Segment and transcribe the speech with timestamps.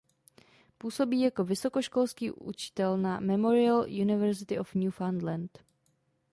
[0.77, 5.59] Působí jako vysokoškolský učitel na Memorial University of Newfoundland.